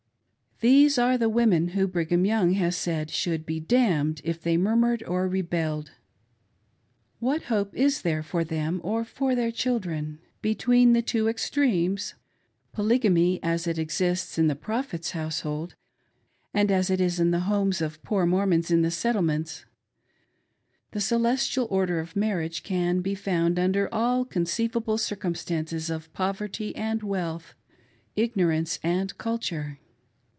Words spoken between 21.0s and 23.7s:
celestial order of marriage can be found